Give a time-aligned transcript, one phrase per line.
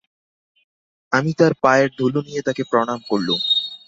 [1.11, 3.39] আমি তাঁর পায়ের ধুলো নিয়ে তাঁকে প্রণাম করলুম।